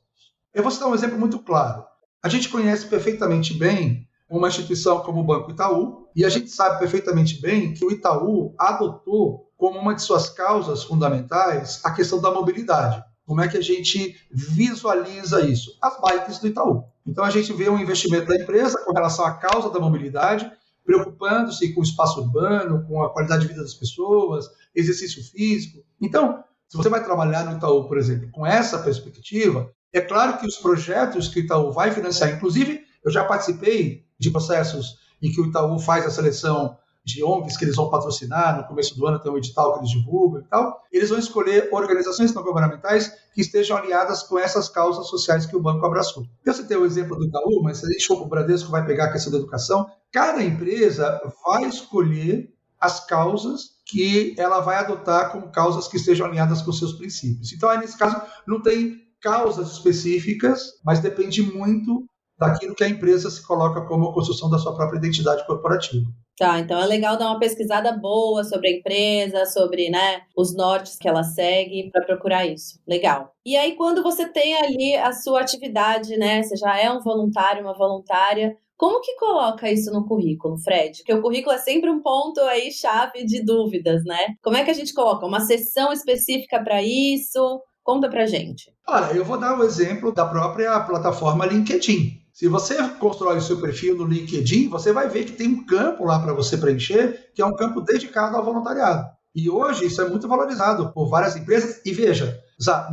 Eu 0.55 0.63
vou 0.63 0.73
citar 0.73 0.89
um 0.89 0.95
exemplo 0.95 1.19
muito 1.19 1.41
claro. 1.41 1.85
A 2.23 2.29
gente 2.29 2.49
conhece 2.49 2.87
perfeitamente 2.87 3.55
bem 3.55 4.07
uma 4.31 4.49
instituição 4.49 5.01
como 5.01 5.21
o 5.21 5.25
Banco 5.25 5.51
Itaú, 5.51 6.07
e 6.15 6.25
a 6.25 6.29
gente 6.29 6.51
sabe 6.51 6.79
perfeitamente 6.79 7.41
bem 7.41 7.73
que 7.73 7.85
o 7.85 7.91
Itaú 7.91 8.55
adotou 8.59 9.48
como 9.59 9.79
uma 9.79 9.95
de 9.95 10.01
suas 10.03 10.31
causas 10.31 10.85
fundamentais 10.85 11.81
a 11.85 11.91
questão 11.91 12.21
da 12.21 12.31
mobilidade. 12.31 13.05
Como 13.27 13.43
é 13.43 13.49
que 13.49 13.59
a 13.59 13.63
gente 13.63 14.17
visualiza 14.31 15.45
isso? 15.45 15.77
As 15.83 16.01
bikes 16.01 16.39
do 16.39 16.47
Itaú. 16.47 16.85
Então 17.07 17.25
a 17.25 17.31
gente 17.31 17.53
vê 17.53 17.69
um 17.69 17.79
investimento 17.79 18.29
da 18.29 18.37
empresa 18.37 18.83
com 18.83 18.93
relação 18.93 19.27
à 19.27 19.33
causa 19.33 19.69
da 19.69 19.81
mobilidade, 19.81 20.51
preocupando-se 20.85 21.75
com 21.75 21.81
o 21.81 21.85
espaço 21.85 22.21
urbano, 22.21 22.87
com 22.87 23.03
a 23.03 23.11
qualidade 23.11 23.43
de 23.43 23.49
vida 23.49 23.61
das 23.61 23.75
pessoas, 23.75 24.47
exercício 24.75 25.23
físico. 25.23 25.85
Então, 26.01 26.43
se 26.69 26.77
você 26.77 26.89
vai 26.89 27.05
trabalhar 27.05 27.45
no 27.45 27.57
Itaú, 27.57 27.87
por 27.89 27.99
exemplo, 27.99 28.31
com 28.31 28.47
essa 28.47 28.79
perspectiva, 28.79 29.71
É 29.93 30.01
claro 30.01 30.39
que 30.39 30.47
os 30.47 30.57
projetos 30.57 31.29
que 31.29 31.41
o 31.41 31.43
Itaú 31.45 31.73
vai 31.73 31.91
financiar, 31.91 32.31
inclusive 32.31 32.85
eu 33.03 33.11
já 33.11 33.25
participei 33.25 34.05
de 34.19 34.31
processos 34.31 34.99
em 35.23 35.33
que 35.33 35.41
o 35.41 35.47
Itaú 35.47 35.79
faz 35.79 36.05
a 36.05 36.11
seleção 36.11 36.77
de 37.09 37.25
ONGs 37.25 37.57
que 37.57 37.65
eles 37.65 37.75
vão 37.75 37.89
patrocinar, 37.89 38.59
no 38.59 38.69
começo 38.69 38.95
do 38.95 39.07
ano 39.07 39.19
tem 39.19 39.33
um 39.33 39.39
edital 39.39 39.73
que 39.73 39.81
eles 39.81 39.91
divulgam 39.91 40.43
e 40.43 40.45
tal, 40.45 40.83
eles 40.93 41.09
vão 41.09 41.19
escolher 41.19 41.69
organizações 41.73 42.35
não 42.35 42.43
governamentais 42.43 43.11
que 43.35 43.41
estejam 43.41 43.79
alinhadas 43.79 44.23
com 44.23 44.39
essas 44.39 44.69
causas 44.69 45.07
sociais 45.09 45.47
que 45.47 45.57
o 45.57 45.63
banco 45.63 45.85
abraçou. 45.87 46.27
Eu 46.45 46.53
citei 46.53 46.77
o 46.77 46.85
exemplo 46.85 47.17
do 47.17 47.25
Itaú, 47.25 47.63
mas 47.63 47.79
se 47.79 47.87
a 47.87 47.89
gente 47.89 48.07
for 48.07 48.17
para 48.17 48.27
o 48.27 48.29
Bradesco, 48.29 48.71
vai 48.71 48.85
pegar 48.85 49.07
a 49.07 49.13
questão 49.13 49.33
da 49.33 49.39
educação, 49.39 49.91
cada 50.13 50.43
empresa 50.43 51.21
vai 51.47 51.65
escolher 51.65 52.53
as 52.79 53.05
causas 53.07 53.79
que 53.87 54.35
ela 54.39 54.61
vai 54.61 54.77
adotar 54.77 55.33
como 55.33 55.51
causas 55.51 55.89
que 55.89 55.97
estejam 55.97 56.27
alinhadas 56.27 56.61
com 56.61 56.73
seus 56.73 56.93
princípios. 56.93 57.53
Então, 57.53 57.71
aí, 57.71 57.79
nesse 57.79 57.97
caso, 57.97 58.21
não 58.47 58.61
tem 58.61 59.01
causas 59.21 59.73
específicas, 59.73 60.75
mas 60.85 61.01
depende 61.01 61.43
muito 61.43 62.07
daquilo 62.39 62.75
que 62.75 62.85
a 62.85 62.89
empresa 62.89 63.31
se 63.31 63.43
coloca 63.43 63.81
como 63.87 64.13
construção 64.13 64.49
da 64.51 64.59
sua 64.59 64.75
própria 64.75 64.99
identidade 64.99 65.45
corporativa. 65.47 66.07
Tá, 66.39 66.61
então 66.61 66.81
é 66.81 66.87
legal 66.87 67.19
dar 67.19 67.31
uma 67.31 67.41
pesquisada 67.41 67.91
boa 67.91 68.45
sobre 68.45 68.69
a 68.69 68.73
empresa, 68.73 69.45
sobre 69.45 69.91
né, 69.91 70.23
os 70.37 70.55
nortes 70.55 70.97
que 70.97 71.09
ela 71.09 71.25
segue 71.25 71.91
para 71.91 72.05
procurar 72.05 72.47
isso. 72.47 72.79
Legal. 72.87 73.33
E 73.45 73.57
aí, 73.57 73.75
quando 73.75 74.05
você 74.05 74.25
tem 74.25 74.55
ali 74.55 74.95
a 74.95 75.13
sua 75.13 75.41
atividade, 75.41 76.17
né? 76.17 76.43
Você 76.43 76.57
já 76.57 76.79
é 76.79 76.89
um 76.91 77.01
voluntário, 77.01 77.63
uma 77.63 77.77
voluntária. 77.77 78.57
Como 78.77 79.01
que 79.01 79.17
coloca 79.17 79.69
isso 79.69 79.91
no 79.93 80.07
currículo, 80.07 80.57
Fred? 80.59 80.99
Porque 80.99 81.13
o 81.13 81.21
currículo 81.21 81.57
é 81.57 81.59
sempre 81.59 81.91
um 81.91 82.01
ponto 82.01 82.41
aí 82.43 82.71
chave 82.71 83.25
de 83.25 83.45
dúvidas, 83.45 84.05
né? 84.05 84.37
Como 84.41 84.57
é 84.57 84.65
que 84.65 84.71
a 84.71 84.75
gente 84.75 84.95
coloca 84.95 85.27
uma 85.27 85.41
sessão 85.41 85.93
específica 85.93 86.63
para 86.63 86.81
isso? 86.81 87.61
Conta 87.83 88.09
pra 88.09 88.27
gente. 88.27 88.71
Olha, 88.87 89.13
eu 89.13 89.25
vou 89.25 89.41
dar 89.41 89.59
o 89.59 89.63
um 89.63 89.65
exemplo 89.65 90.13
da 90.13 90.25
própria 90.25 90.79
plataforma 90.81 91.47
LinkedIn. 91.47 92.28
Se 92.39 92.47
você 92.47 92.77
constrói 93.01 93.39
o 93.39 93.43
seu 93.43 93.61
perfil 93.61 93.97
no 93.97 94.05
LinkedIn, 94.05 94.69
você 94.69 94.93
vai 94.93 95.09
ver 95.09 95.25
que 95.25 95.33
tem 95.33 95.49
um 95.49 95.67
campo 95.67 96.05
lá 96.05 96.21
para 96.21 96.33
você 96.33 96.57
preencher, 96.57 97.33
que 97.35 97.43
é 97.43 97.45
um 97.45 97.57
campo 97.57 97.81
dedicado 97.81 98.37
ao 98.37 98.45
voluntariado. 98.45 99.09
E 99.35 99.51
hoje 99.51 99.87
isso 99.87 100.01
é 100.01 100.09
muito 100.09 100.29
valorizado 100.29 100.93
por 100.93 101.09
várias 101.09 101.35
empresas. 101.35 101.81
E 101.85 101.93
veja, 101.93 102.41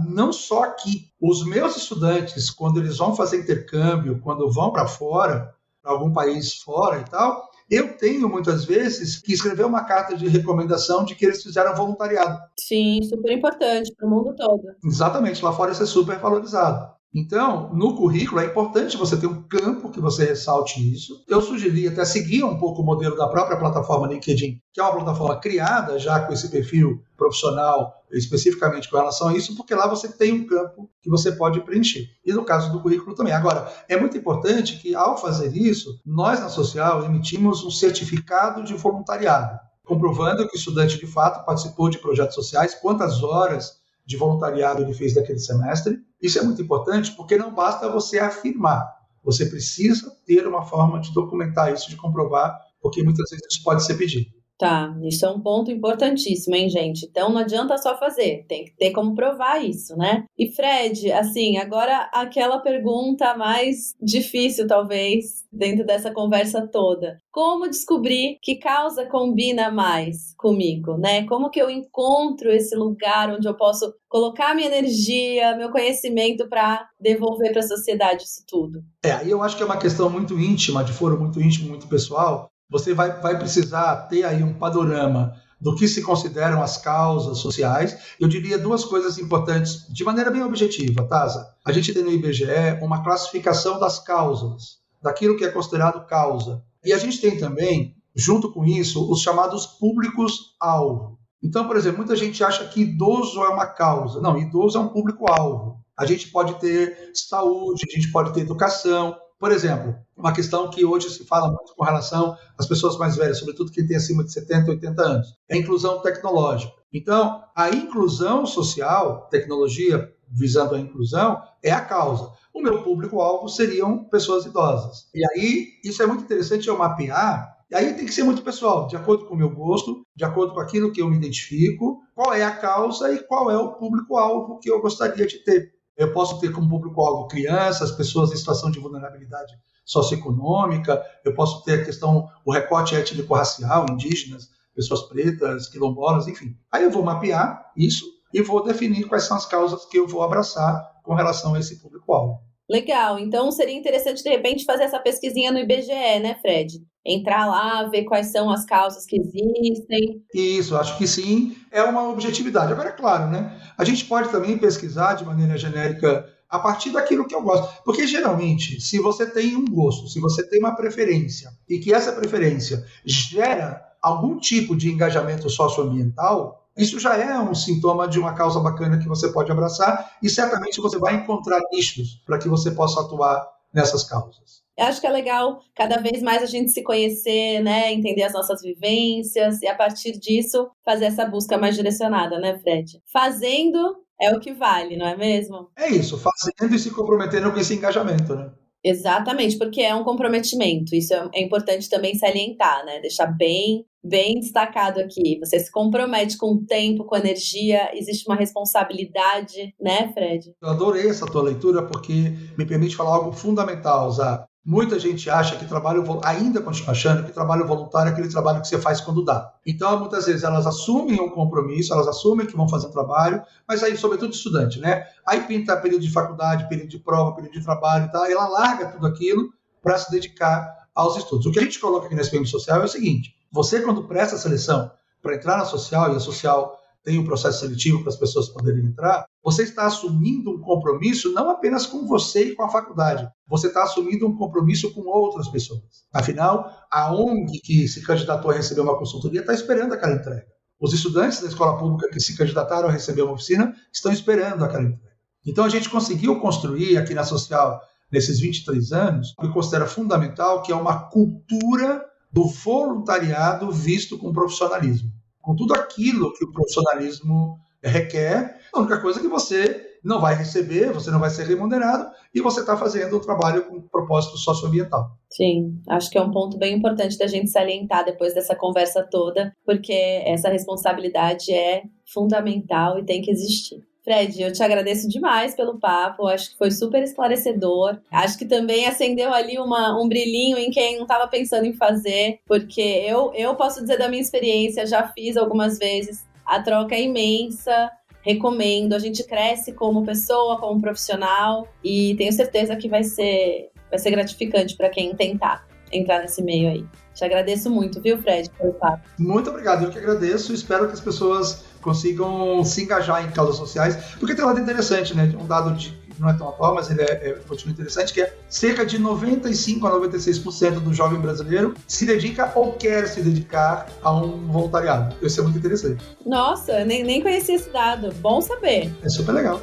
não 0.09 0.33
só 0.33 0.63
aqui, 0.63 1.11
os 1.21 1.45
meus 1.45 1.77
estudantes, 1.77 2.49
quando 2.49 2.79
eles 2.79 2.97
vão 2.97 3.15
fazer 3.15 3.37
intercâmbio, 3.37 4.19
quando 4.19 4.51
vão 4.51 4.71
para 4.71 4.87
fora, 4.87 5.53
para 5.79 5.91
algum 5.91 6.11
país 6.11 6.55
fora 6.55 7.01
e 7.01 7.03
tal, 7.03 7.47
eu 7.69 7.95
tenho 7.97 8.27
muitas 8.27 8.65
vezes 8.65 9.19
que 9.19 9.33
escrever 9.33 9.67
uma 9.67 9.83
carta 9.83 10.17
de 10.17 10.27
recomendação 10.27 11.05
de 11.05 11.13
que 11.13 11.23
eles 11.23 11.43
fizeram 11.43 11.75
voluntariado. 11.75 12.39
Sim, 12.59 12.99
super 13.03 13.31
importante 13.31 13.93
para 13.95 14.07
o 14.07 14.09
mundo 14.09 14.33
todo. 14.35 14.63
Exatamente, 14.83 15.45
lá 15.45 15.53
fora 15.53 15.71
isso 15.71 15.83
é 15.83 15.85
super 15.85 16.17
valorizado. 16.17 16.94
Então, 17.13 17.73
no 17.73 17.95
currículo 17.95 18.41
é 18.41 18.45
importante 18.45 18.97
você 18.97 19.15
ter 19.15 19.27
um 19.27 19.41
campo 19.43 19.89
que 19.89 20.01
você 20.01 20.25
ressalte 20.25 20.93
isso. 20.93 21.23
Eu 21.27 21.41
sugeri 21.41 21.87
até 21.87 22.03
seguir 22.03 22.43
um 22.43 22.57
pouco 22.57 22.81
o 22.81 22.85
modelo 22.85 23.15
da 23.15 23.27
própria 23.27 23.57
plataforma 23.57 24.07
LinkedIn, 24.07 24.59
que 24.73 24.81
é 24.81 24.83
uma 24.83 24.95
plataforma 24.95 25.39
criada 25.39 25.97
já 25.97 26.19
com 26.19 26.33
esse 26.33 26.49
perfil 26.49 27.01
profissional 27.15 27.93
especificamente 28.11 28.89
com 28.89 28.97
relação 28.97 29.29
a 29.29 29.37
isso, 29.37 29.55
porque 29.55 29.75
lá 29.75 29.87
você 29.87 30.07
tem 30.07 30.31
um 30.31 30.45
campo 30.45 30.89
que 31.01 31.09
você 31.09 31.31
pode 31.31 31.59
preencher. 31.61 32.07
E 32.25 32.31
no 32.33 32.45
caso 32.45 32.71
do 32.71 32.81
currículo 32.81 33.15
também. 33.15 33.33
Agora, 33.33 33.71
é 33.87 33.97
muito 33.97 34.17
importante 34.17 34.77
que 34.77 34.95
ao 34.95 35.17
fazer 35.17 35.55
isso, 35.55 35.99
nós 36.05 36.39
na 36.39 36.49
Social 36.49 37.03
emitimos 37.03 37.63
um 37.63 37.71
certificado 37.71 38.63
de 38.63 38.73
voluntariado, 38.73 39.59
comprovando 39.83 40.47
que 40.47 40.55
o 40.55 40.57
estudante 40.57 40.97
de 40.97 41.07
fato 41.07 41.45
participou 41.45 41.89
de 41.89 41.97
projetos 41.97 42.35
sociais, 42.35 42.75
quantas 42.75 43.21
horas 43.23 43.77
de 44.05 44.17
voluntariado 44.17 44.81
ele 44.81 44.93
fez 44.93 45.13
daquele 45.13 45.39
semestre. 45.39 45.97
Isso 46.21 46.39
é 46.39 46.43
muito 46.43 46.61
importante 46.61 47.11
porque 47.11 47.37
não 47.37 47.53
basta 47.53 47.89
você 47.89 48.19
afirmar, 48.19 48.85
você 49.23 49.45
precisa 49.47 50.15
ter 50.25 50.47
uma 50.47 50.63
forma 50.63 50.99
de 50.99 51.13
documentar 51.13 51.73
isso, 51.73 51.89
de 51.89 51.97
comprovar, 51.97 52.59
porque 52.79 53.03
muitas 53.03 53.29
vezes 53.29 53.45
isso 53.49 53.63
pode 53.63 53.83
ser 53.83 53.95
pedido. 53.95 54.31
Tá, 54.57 54.95
isso 55.03 55.25
é 55.25 55.29
um 55.29 55.41
ponto 55.41 55.69
importantíssimo, 55.69 56.55
hein, 56.55 56.69
gente? 56.69 57.05
Então 57.05 57.29
não 57.29 57.39
adianta 57.39 57.77
só 57.77 57.97
fazer, 57.97 58.45
tem 58.47 58.63
que 58.63 58.75
ter 58.77 58.91
como 58.91 59.13
provar 59.13 59.61
isso, 59.61 59.97
né? 59.97 60.23
E 60.37 60.49
Fred, 60.49 61.11
assim, 61.11 61.57
agora 61.57 62.09
aquela 62.13 62.59
pergunta 62.59 63.35
mais 63.35 63.93
difícil, 64.01 64.65
talvez, 64.65 65.43
dentro 65.51 65.85
dessa 65.85 66.09
conversa 66.11 66.65
toda. 66.67 67.19
Como 67.31 67.69
descobrir 67.69 68.37
que 68.41 68.55
causa 68.55 69.05
combina 69.05 69.69
mais 69.69 70.33
comigo, 70.37 70.97
né? 70.97 71.25
Como 71.25 71.49
que 71.49 71.61
eu 71.61 71.69
encontro 71.69 72.49
esse 72.49 72.77
lugar 72.77 73.35
onde 73.35 73.47
eu 73.47 73.57
posso 73.57 73.93
colocar 74.07 74.55
minha 74.55 74.67
energia, 74.67 75.57
meu 75.57 75.69
conhecimento 75.69 76.47
para 76.47 76.87
devolver 76.97 77.51
para 77.51 77.59
a 77.59 77.67
sociedade 77.67 78.23
isso 78.23 78.45
tudo? 78.47 78.81
É, 79.03 79.27
eu 79.27 79.43
acho 79.43 79.57
que 79.57 79.63
é 79.63 79.65
uma 79.65 79.77
questão 79.77 80.09
muito 80.09 80.39
íntima, 80.39 80.81
de 80.81 80.93
foro 80.93 81.19
muito 81.19 81.41
íntimo, 81.41 81.67
muito 81.67 81.87
pessoal, 81.87 82.49
você 82.69 82.93
vai, 82.93 83.19
vai 83.21 83.37
precisar 83.37 84.07
ter 84.07 84.23
aí 84.23 84.43
um 84.43 84.53
panorama 84.53 85.35
do 85.59 85.75
que 85.75 85.87
se 85.87 86.01
consideram 86.01 86.61
as 86.61 86.77
causas 86.77 87.39
sociais. 87.39 87.97
Eu 88.19 88.27
diria 88.27 88.57
duas 88.57 88.83
coisas 88.83 89.17
importantes, 89.17 89.85
de 89.89 90.03
maneira 90.03 90.29
bem 90.29 90.43
objetiva, 90.43 91.07
Taza. 91.07 91.49
A 91.65 91.71
gente 91.71 91.93
tem 91.93 92.03
no 92.03 92.11
IBGE 92.11 92.79
uma 92.81 93.03
classificação 93.03 93.79
das 93.79 93.99
causas, 93.99 94.79
daquilo 95.01 95.37
que 95.37 95.45
é 95.45 95.51
considerado 95.51 96.05
causa. 96.05 96.63
E 96.83 96.93
a 96.93 96.97
gente 96.97 97.19
tem 97.19 97.37
também, 97.37 97.95
junto 98.15 98.51
com 98.51 98.65
isso, 98.65 99.11
os 99.11 99.21
chamados 99.21 99.65
públicos-alvo. 99.65 101.17
Então, 101.41 101.67
por 101.67 101.77
exemplo, 101.77 101.97
muita 101.97 102.15
gente 102.15 102.43
acha 102.43 102.65
que 102.67 102.81
idoso 102.81 103.41
é 103.43 103.49
uma 103.49 103.67
causa. 103.67 104.19
Não, 104.19 104.37
idoso 104.37 104.77
é 104.77 104.81
um 104.81 104.89
público-alvo. 104.89 105.79
A 105.97 106.05
gente 106.05 106.27
pode 106.27 106.59
ter 106.59 107.11
saúde, 107.13 107.85
a 107.87 107.95
gente 107.95 108.11
pode 108.11 108.33
ter 108.33 108.41
educação, 108.41 109.15
por 109.39 109.51
exemplo, 109.51 109.95
uma 110.15 110.33
questão 110.33 110.69
que 110.69 110.85
hoje 110.85 111.09
se 111.09 111.25
fala 111.25 111.47
muito 111.47 111.73
com 111.75 111.83
relação 111.83 112.35
às 112.57 112.67
pessoas 112.67 112.97
mais 112.97 113.15
velhas, 113.15 113.39
sobretudo 113.39 113.71
quem 113.71 113.85
tem 113.85 113.97
acima 113.97 114.23
de 114.23 114.31
70, 114.31 114.71
80 114.71 115.01
anos, 115.01 115.27
é 115.49 115.55
a 115.55 115.57
inclusão 115.57 116.01
tecnológica. 116.01 116.73
Então, 116.93 117.43
a 117.55 117.69
inclusão 117.69 118.45
social, 118.45 119.27
tecnologia 119.29 120.13
visando 120.31 120.75
a 120.75 120.79
inclusão, 120.79 121.41
é 121.61 121.71
a 121.71 121.81
causa. 121.81 122.31
O 122.53 122.61
meu 122.61 122.81
público-alvo 122.83 123.47
seriam 123.47 124.05
pessoas 124.05 124.45
idosas. 124.45 125.07
E 125.13 125.23
aí, 125.25 125.67
isso 125.83 126.01
é 126.01 126.07
muito 126.07 126.23
interessante 126.23 126.67
eu 126.67 126.77
mapear 126.77 127.55
e 127.69 127.75
aí 127.75 127.93
tem 127.95 128.05
que 128.05 128.13
ser 128.13 128.23
muito 128.23 128.43
pessoal, 128.43 128.85
de 128.87 128.95
acordo 128.95 129.25
com 129.25 129.33
o 129.33 129.37
meu 129.37 129.49
gosto, 129.49 130.05
de 130.15 130.23
acordo 130.23 130.53
com 130.53 130.59
aquilo 130.59 130.91
que 130.91 131.01
eu 131.01 131.09
me 131.09 131.17
identifico, 131.17 131.99
qual 132.13 132.31
é 132.31 132.43
a 132.43 132.55
causa 132.55 133.11
e 133.11 133.23
qual 133.23 133.49
é 133.49 133.57
o 133.57 133.73
público-alvo 133.73 134.59
que 134.59 134.69
eu 134.69 134.79
gostaria 134.79 135.25
de 135.25 135.39
ter. 135.43 135.73
Eu 135.97 136.11
posso 136.11 136.39
ter 136.39 136.51
como 136.51 136.69
público-alvo 136.69 137.27
crianças, 137.27 137.91
pessoas 137.91 138.31
em 138.31 138.35
situação 138.35 138.69
de 138.69 138.79
vulnerabilidade 138.79 139.53
socioeconômica, 139.85 141.03
eu 141.23 141.33
posso 141.33 141.63
ter 141.63 141.81
a 141.81 141.85
questão, 141.85 142.27
o 142.43 142.51
recorte 142.51 142.95
étnico-racial, 142.95 143.85
indígenas, 143.89 144.49
pessoas 144.73 145.03
pretas, 145.03 145.69
quilombolas, 145.69 146.27
enfim. 146.27 146.57
Aí 146.71 146.83
eu 146.83 146.91
vou 146.91 147.03
mapear 147.03 147.71
isso 147.77 148.05
e 148.33 148.41
vou 148.41 148.63
definir 148.63 149.07
quais 149.07 149.23
são 149.23 149.37
as 149.37 149.45
causas 149.45 149.85
que 149.85 149.97
eu 149.97 150.07
vou 150.07 150.21
abraçar 150.21 150.91
com 151.03 151.13
relação 151.13 151.53
a 151.53 151.59
esse 151.59 151.81
público-alvo. 151.81 152.41
Legal, 152.67 153.19
então 153.19 153.51
seria 153.51 153.77
interessante 153.77 154.23
de 154.23 154.29
repente 154.29 154.65
fazer 154.65 154.83
essa 154.83 154.99
pesquisinha 154.99 155.51
no 155.51 155.59
IBGE, 155.59 156.19
né, 156.19 156.35
Fred? 156.41 156.83
Entrar 157.05 157.45
lá, 157.45 157.83
ver 157.89 158.03
quais 158.03 158.31
são 158.31 158.49
as 158.49 158.65
causas 158.65 159.05
que 159.05 159.17
existem. 159.17 160.23
Isso, 160.33 160.75
acho 160.75 160.97
que 160.97 161.07
sim, 161.07 161.55
é 161.71 161.83
uma 161.83 162.09
objetividade. 162.09 162.71
Agora, 162.71 162.89
é 162.89 162.93
claro, 162.93 163.29
né? 163.29 163.55
A 163.77 163.83
gente 163.83 164.05
pode 164.05 164.29
também 164.29 164.57
pesquisar 164.57 165.13
de 165.13 165.23
maneira 165.23 165.57
genérica 165.57 166.27
a 166.49 166.59
partir 166.59 166.91
daquilo 166.91 167.27
que 167.27 167.35
eu 167.35 167.41
gosto. 167.41 167.83
Porque 167.83 168.07
geralmente, 168.07 168.81
se 168.81 168.99
você 168.99 169.25
tem 169.25 169.55
um 169.55 169.65
gosto, 169.65 170.07
se 170.07 170.19
você 170.19 170.47
tem 170.47 170.59
uma 170.59 170.75
preferência 170.75 171.51
e 171.69 171.79
que 171.79 171.93
essa 171.93 172.11
preferência 172.11 172.83
gera 173.05 173.83
algum 174.01 174.37
tipo 174.37 174.75
de 174.75 174.91
engajamento 174.91 175.49
socioambiental, 175.49 176.65
isso 176.77 176.99
já 176.99 177.15
é 177.15 177.39
um 177.39 177.55
sintoma 177.55 178.07
de 178.07 178.19
uma 178.19 178.33
causa 178.33 178.59
bacana 178.59 178.97
que 178.97 179.07
você 179.07 179.29
pode 179.29 179.51
abraçar 179.51 180.11
e 180.21 180.29
certamente 180.29 180.81
você 180.81 180.97
vai 180.97 181.15
encontrar 181.15 181.61
nichos 181.71 182.21
para 182.25 182.37
que 182.37 182.49
você 182.49 182.71
possa 182.71 183.01
atuar 183.01 183.54
nessas 183.75 184.03
causas. 184.05 184.63
Eu 184.77 184.85
acho 184.85 184.99
que 184.99 185.07
é 185.07 185.11
legal 185.11 185.61
cada 185.75 185.97
vez 185.97 186.21
mais 186.21 186.41
a 186.41 186.45
gente 186.45 186.71
se 186.71 186.83
conhecer, 186.83 187.61
né, 187.61 187.93
entender 187.93 188.23
as 188.23 188.33
nossas 188.33 188.61
vivências 188.61 189.61
e 189.61 189.67
a 189.67 189.75
partir 189.75 190.17
disso 190.17 190.69
fazer 190.83 191.05
essa 191.05 191.25
busca 191.25 191.57
mais 191.57 191.75
direcionada, 191.75 192.39
né, 192.39 192.57
Fred? 192.59 193.01
Fazendo 193.11 193.97
é 194.19 194.33
o 194.33 194.39
que 194.39 194.53
vale, 194.53 194.97
não 194.97 195.05
é 195.05 195.15
mesmo? 195.15 195.69
É 195.77 195.89
isso, 195.89 196.17
fazendo 196.17 196.75
e 196.75 196.79
se 196.79 196.91
comprometendo 196.91 197.51
com 197.51 197.59
esse 197.59 197.75
engajamento, 197.75 198.35
né? 198.35 198.51
Exatamente, 198.85 199.57
porque 199.57 199.81
é 199.81 199.95
um 199.95 200.03
comprometimento. 200.03 200.93
Isso 200.93 201.11
é, 201.11 201.27
é 201.33 201.41
importante 201.41 201.89
também 201.89 202.13
salientar, 202.13 202.85
né? 202.85 202.99
Deixar 202.99 203.25
bem, 203.25 203.83
bem 204.03 204.39
destacado 204.39 204.99
aqui. 204.99 205.39
Você 205.39 205.59
se 205.59 205.71
compromete 205.71 206.37
com 206.37 206.51
o 206.51 206.63
tempo, 206.63 207.03
com 207.03 207.15
a 207.15 207.19
energia, 207.19 207.89
existe 207.97 208.27
uma 208.27 208.35
responsabilidade, 208.35 209.73
né, 209.81 210.13
Fred? 210.13 210.53
Eu 210.61 210.69
adorei 210.69 211.09
essa 211.09 211.25
tua 211.25 211.41
leitura 211.41 211.81
porque 211.81 212.31
me 212.55 212.63
permite 212.63 212.95
falar 212.95 213.15
algo 213.15 213.31
fundamental, 213.31 214.11
Zá. 214.11 214.45
Muita 214.65 214.97
gente 214.97 215.29
acha 215.29 215.57
que 215.57 215.65
trabalho, 215.67 216.03
ainda 216.23 216.59
continua 216.59 216.91
achando 216.91 217.23
que 217.23 217.31
trabalho 217.31 217.67
voluntário 217.67 218.09
é 218.09 218.11
aquele 218.13 218.27
trabalho 218.27 218.61
que 218.61 218.67
você 218.67 218.79
faz 218.79 218.99
quando 218.99 219.23
dá. 219.23 219.53
Então, 219.63 219.99
muitas 219.99 220.25
vezes 220.25 220.43
elas 220.43 220.65
assumem 220.65 221.21
um 221.21 221.29
compromisso, 221.29 221.93
elas 221.93 222.07
assumem 222.07 222.47
que 222.47 222.57
vão 222.57 222.67
fazer 222.67 222.87
um 222.87 222.91
trabalho, 222.91 223.43
mas 223.67 223.83
aí, 223.83 223.95
sobretudo 223.95 224.33
estudante, 224.33 224.79
né? 224.79 225.05
Aí 225.23 225.41
pinta 225.41 225.77
período 225.77 226.01
de 226.01 226.11
faculdade, 226.11 226.67
período 226.67 226.89
de 226.89 226.97
prova, 226.97 227.33
período 227.33 227.53
de 227.53 227.63
trabalho 227.63 228.05
e 228.05 228.11
tal, 228.11 228.25
e 228.25 228.31
ela 228.31 228.47
larga 228.47 228.87
tudo 228.87 229.05
aquilo 229.05 229.53
para 229.83 229.99
se 229.99 230.09
dedicar 230.09 230.87
aos 230.95 231.15
estudos. 231.15 231.45
O 231.45 231.51
que 231.51 231.59
a 231.59 231.63
gente 231.63 231.79
coloca 231.79 232.07
aqui 232.07 232.15
na 232.15 232.21
SPM 232.21 232.47
Social 232.47 232.81
é 232.81 232.85
o 232.85 232.87
seguinte: 232.87 233.35
você, 233.51 233.81
quando 233.81 234.05
presta 234.05 234.35
a 234.35 234.39
seleção 234.39 234.89
para 235.21 235.35
entrar 235.35 235.57
na 235.57 235.65
social, 235.65 236.11
e 236.11 236.15
a 236.15 236.19
social 236.19 236.79
tem 237.03 237.19
um 237.19 237.23
processo 237.23 237.59
seletivo 237.59 237.99
para 237.99 238.09
as 238.09 238.17
pessoas 238.17 238.49
poderem 238.49 238.83
entrar, 238.83 239.27
você 239.45 239.61
está 239.61 239.85
assumindo 239.85 240.49
um 240.49 240.59
compromisso 240.59 241.31
não 241.31 241.51
apenas 241.51 241.85
com 241.85 242.07
você 242.07 242.45
e 242.45 242.55
com 242.55 242.63
a 242.63 242.69
faculdade, 242.69 243.29
você 243.47 243.67
está 243.67 243.83
assumindo 243.83 244.27
um 244.27 244.35
compromisso 244.35 244.91
com 244.91 245.01
outras 245.01 245.47
pessoas. 245.47 245.83
Afinal, 246.11 246.67
a 246.91 247.13
ONG 247.13 247.61
que 247.61 247.87
se 247.87 248.01
candidatou 248.01 248.49
a 248.49 248.55
receber 248.55 248.81
uma 248.81 248.97
consultoria 248.97 249.41
está 249.41 249.53
esperando 249.53 249.93
aquela 249.93 250.15
entrega. 250.15 250.47
Os 250.81 250.93
estudantes 250.93 251.41
da 251.41 251.47
escola 251.47 251.77
pública 251.77 252.09
que 252.09 252.19
se 252.19 252.35
candidataram 252.35 252.89
a 252.89 252.91
receber 252.91 253.21
uma 253.21 253.33
oficina 253.33 253.71
estão 253.93 254.11
esperando 254.11 254.65
aquela 254.65 254.83
entrega. 254.83 255.15
Então 255.45 255.63
a 255.63 255.69
gente 255.69 255.91
conseguiu 255.91 256.39
construir 256.39 256.97
aqui 256.97 257.13
na 257.13 257.23
social, 257.23 257.79
nesses 258.11 258.39
23 258.39 258.91
anos, 258.93 259.35
o 259.37 259.43
que 259.43 259.53
considera 259.53 259.85
fundamental, 259.85 260.63
que 260.63 260.71
é 260.71 260.75
uma 260.75 261.07
cultura 261.07 262.03
do 262.31 262.47
voluntariado 262.47 263.71
visto 263.71 264.17
com 264.17 264.33
profissionalismo 264.33 265.13
com 265.45 265.55
tudo 265.55 265.75
aquilo 265.75 266.33
que 266.33 266.43
o 266.43 266.51
profissionalismo 266.51 267.59
requer. 267.89 268.59
A 268.73 268.79
única 268.79 268.99
coisa 268.99 269.19
é 269.19 269.21
que 269.21 269.27
você 269.27 269.95
não 270.03 270.21
vai 270.21 270.35
receber, 270.35 270.91
você 270.91 271.09
não 271.09 271.19
vai 271.19 271.31
ser 271.31 271.47
remunerado 271.47 272.11
e 272.33 272.39
você 272.39 272.59
está 272.59 272.77
fazendo 272.77 273.17
um 273.17 273.21
trabalho 273.21 273.65
com 273.65 273.81
propósito 273.81 274.37
socioambiental. 274.37 275.09
Sim, 275.29 275.81
acho 275.89 276.11
que 276.11 276.17
é 276.17 276.21
um 276.21 276.31
ponto 276.31 276.57
bem 276.57 276.75
importante 276.75 277.17
da 277.17 277.25
gente 277.25 277.49
salientar 277.49 278.05
depois 278.05 278.33
dessa 278.33 278.55
conversa 278.55 279.01
toda, 279.01 279.51
porque 279.65 280.21
essa 280.25 280.49
responsabilidade 280.49 281.51
é 281.51 281.83
fundamental 282.05 282.99
e 282.99 283.05
tem 283.05 283.21
que 283.21 283.31
existir. 283.31 283.83
Fred, 284.05 284.39
eu 284.39 284.53
te 284.53 284.61
agradeço 284.61 285.09
demais 285.09 285.55
pelo 285.55 285.79
papo, 285.79 286.27
acho 286.27 286.51
que 286.51 286.57
foi 286.59 286.69
super 286.69 287.01
esclarecedor. 287.01 287.97
Acho 288.11 288.37
que 288.37 288.45
também 288.45 288.85
acendeu 288.85 289.33
ali 289.33 289.57
uma, 289.57 289.99
um 289.99 290.07
brilhinho 290.07 290.59
em 290.59 290.69
quem 290.69 290.97
não 290.97 291.01
estava 291.01 291.27
pensando 291.27 291.65
em 291.65 291.73
fazer, 291.73 292.37
porque 292.45 292.81
eu, 292.81 293.33
eu 293.33 293.55
posso 293.55 293.81
dizer 293.81 293.97
da 293.97 294.07
minha 294.07 294.21
experiência, 294.21 294.85
já 294.85 295.07
fiz 295.07 295.35
algumas 295.35 295.79
vezes, 295.79 296.23
a 296.45 296.61
troca 296.61 296.95
é 296.95 297.01
imensa, 297.01 297.91
recomendo. 298.21 298.93
A 298.93 298.99
gente 298.99 299.23
cresce 299.23 299.71
como 299.71 300.05
pessoa, 300.05 300.59
como 300.59 300.81
profissional, 300.81 301.67
e 301.83 302.15
tenho 302.15 302.33
certeza 302.33 302.75
que 302.75 302.89
vai 302.89 303.03
ser, 303.03 303.69
vai 303.89 303.99
ser 303.99 304.11
gratificante 304.11 304.75
para 304.75 304.89
quem 304.89 305.15
tentar 305.15 305.67
entrar 305.91 306.19
nesse 306.19 306.41
meio 306.41 306.69
aí. 306.69 306.85
Te 307.13 307.23
agradeço 307.23 307.69
muito, 307.69 308.01
viu, 308.01 308.17
Fred, 308.17 308.49
pelo 308.57 308.73
papo. 308.73 309.07
Muito 309.17 309.49
obrigado, 309.49 309.85
eu 309.85 309.89
que 309.89 309.97
agradeço. 309.97 310.53
Espero 310.53 310.87
que 310.87 310.93
as 310.93 310.99
pessoas 310.99 311.63
consigam 311.81 312.63
se 312.65 312.83
engajar 312.83 313.23
em 313.23 313.31
causas 313.31 313.55
sociais, 313.55 313.95
porque 314.19 314.35
tem 314.35 314.43
um 314.43 314.47
lado 314.47 314.59
interessante, 314.59 315.15
né? 315.15 315.31
Um 315.39 315.45
dado 315.45 315.73
de, 315.75 315.97
não 316.19 316.29
é 316.29 316.33
tão 316.33 316.49
atual, 316.49 316.75
mas 316.75 316.89
ele 316.89 317.01
é, 317.01 317.29
é 317.29 317.33
continua 317.47 317.73
interessante, 317.73 318.13
que 318.13 318.21
é 318.21 318.33
cerca 318.49 318.85
de 318.85 318.97
95 318.97 319.87
a 319.87 319.91
96% 319.91 320.79
do 320.79 320.93
jovem 320.93 321.19
brasileiro 321.19 321.73
se 321.87 322.05
dedica 322.05 322.51
ou 322.55 322.73
quer 322.73 323.07
se 323.07 323.21
dedicar 323.21 323.87
a 324.01 324.11
um 324.11 324.47
voluntariado. 324.47 325.15
Isso 325.21 325.39
é 325.39 325.43
muito 325.43 325.57
interessante. 325.57 326.03
Nossa, 326.25 326.83
nem, 326.85 327.03
nem 327.03 327.21
conhecia 327.21 327.55
esse 327.55 327.69
dado. 327.69 328.13
Bom 328.15 328.41
saber. 328.41 328.91
É 329.03 329.09
super 329.09 329.33
legal. 329.33 329.61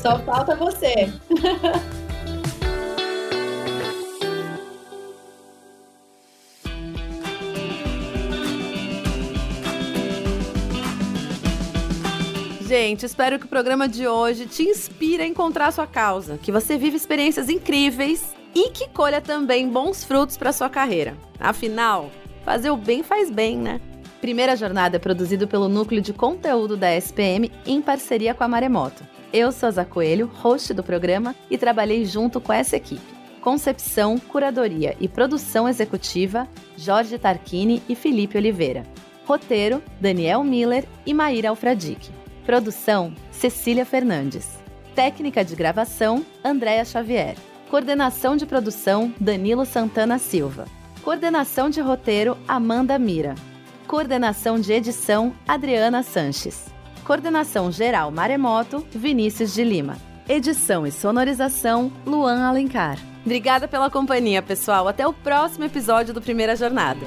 Só 0.00 0.18
falta 0.20 0.56
você. 0.56 1.12
Gente, 12.76 13.06
espero 13.06 13.38
que 13.38 13.46
o 13.46 13.48
programa 13.48 13.86
de 13.86 14.08
hoje 14.08 14.46
te 14.46 14.64
inspire 14.64 15.22
a 15.22 15.26
encontrar 15.28 15.68
a 15.68 15.70
sua 15.70 15.86
causa, 15.86 16.38
que 16.38 16.50
você 16.50 16.76
viva 16.76 16.96
experiências 16.96 17.48
incríveis 17.48 18.34
e 18.52 18.70
que 18.70 18.88
colha 18.88 19.20
também 19.20 19.68
bons 19.68 20.02
frutos 20.02 20.36
para 20.36 20.52
sua 20.52 20.68
carreira. 20.68 21.16
Afinal, 21.38 22.10
fazer 22.44 22.70
o 22.70 22.76
bem 22.76 23.04
faz 23.04 23.30
bem, 23.30 23.56
né? 23.56 23.80
Primeira 24.20 24.56
Jornada 24.56 24.96
é 24.96 24.98
produzido 24.98 25.46
pelo 25.46 25.68
Núcleo 25.68 26.02
de 26.02 26.12
Conteúdo 26.12 26.76
da 26.76 26.92
SPM 26.96 27.48
em 27.64 27.80
parceria 27.80 28.34
com 28.34 28.42
a 28.42 28.48
Maremoto. 28.48 29.06
Eu 29.32 29.52
sou 29.52 29.68
a 29.68 29.70
Zá 29.70 29.84
Coelho, 29.84 30.26
host 30.26 30.74
do 30.74 30.82
programa, 30.82 31.32
e 31.48 31.56
trabalhei 31.56 32.04
junto 32.04 32.40
com 32.40 32.52
essa 32.52 32.76
equipe. 32.76 33.14
Concepção, 33.40 34.18
curadoria 34.18 34.96
e 34.98 35.06
produção 35.06 35.68
executiva, 35.68 36.48
Jorge 36.76 37.18
Tarquini 37.18 37.80
e 37.88 37.94
Felipe 37.94 38.36
Oliveira. 38.36 38.82
Roteiro, 39.24 39.80
Daniel 40.00 40.42
Miller 40.42 40.84
e 41.06 41.14
Maíra 41.14 41.50
Alfradique. 41.50 42.23
Produção: 42.44 43.14
Cecília 43.30 43.86
Fernandes. 43.86 44.46
Técnica 44.94 45.44
de 45.44 45.56
gravação: 45.56 46.24
Andréa 46.44 46.84
Xavier. 46.84 47.36
Coordenação 47.70 48.36
de 48.36 48.44
produção: 48.44 49.12
Danilo 49.18 49.64
Santana 49.64 50.18
Silva. 50.18 50.66
Coordenação 51.02 51.70
de 51.70 51.80
roteiro: 51.80 52.36
Amanda 52.46 52.98
Mira. 52.98 53.34
Coordenação 53.86 54.60
de 54.60 54.72
edição: 54.72 55.32
Adriana 55.48 56.02
Sanches. 56.02 56.66
Coordenação 57.04 57.72
geral 57.72 58.10
Maremoto: 58.10 58.86
Vinícius 58.90 59.54
de 59.54 59.64
Lima. 59.64 59.96
Edição 60.28 60.86
e 60.86 60.92
sonorização: 60.92 61.90
Luan 62.06 62.46
Alencar. 62.46 62.98
Obrigada 63.24 63.66
pela 63.66 63.90
companhia, 63.90 64.42
pessoal. 64.42 64.86
Até 64.86 65.06
o 65.06 65.14
próximo 65.14 65.64
episódio 65.64 66.12
do 66.12 66.20
Primeira 66.20 66.54
Jornada. 66.54 67.06